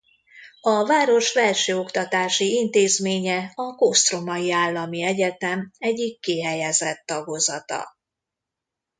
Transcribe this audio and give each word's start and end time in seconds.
A 0.61 0.85
város 0.85 1.31
felsőoktatási 1.31 2.53
intézménye 2.53 3.51
a 3.55 3.75
Kosztromai 3.75 4.51
Állami 4.51 5.03
Egyetem 5.03 5.71
egyik 5.77 6.19
kihelyezett 6.19 7.01
tagozata. 7.05 7.97